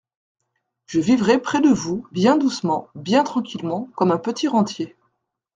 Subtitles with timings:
[0.87, 4.95] Je vivrai près de vous bien doucement, bien tranquillement, comme un petit rentier.